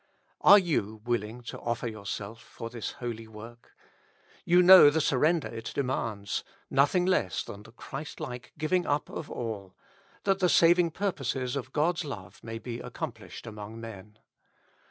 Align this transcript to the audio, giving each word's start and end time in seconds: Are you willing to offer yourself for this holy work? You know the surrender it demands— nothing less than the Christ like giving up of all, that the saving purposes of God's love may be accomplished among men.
Are 0.41 0.57
you 0.57 1.01
willing 1.05 1.43
to 1.43 1.59
offer 1.59 1.87
yourself 1.87 2.41
for 2.41 2.71
this 2.71 2.93
holy 2.93 3.27
work? 3.27 3.75
You 4.45 4.63
know 4.63 4.89
the 4.89 4.99
surrender 4.99 5.47
it 5.47 5.71
demands— 5.75 6.43
nothing 6.71 7.05
less 7.05 7.43
than 7.43 7.61
the 7.61 7.71
Christ 7.71 8.19
like 8.19 8.51
giving 8.57 8.87
up 8.87 9.11
of 9.11 9.29
all, 9.29 9.75
that 10.23 10.39
the 10.39 10.49
saving 10.49 10.89
purposes 10.89 11.55
of 11.55 11.71
God's 11.71 12.03
love 12.03 12.43
may 12.43 12.57
be 12.57 12.79
accomplished 12.79 13.45
among 13.45 13.79
men. 13.79 14.17